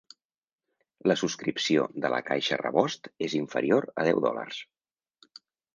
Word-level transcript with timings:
La 1.11 1.17
subscripció 1.23 1.85
de 2.07 2.11
la 2.15 2.23
caixa 2.31 2.59
"rebost" 2.65 3.13
és 3.29 3.39
inferior 3.43 3.91
a 3.95 4.11
deu 4.11 4.27
dòlars. 4.29 4.63